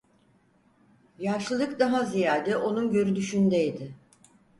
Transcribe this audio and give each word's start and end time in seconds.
Yaşlılık 1.19 1.79
daha 1.79 2.05
ziyade 2.05 2.57
onun 2.57 2.91
görünüşündeydi. 2.91 3.93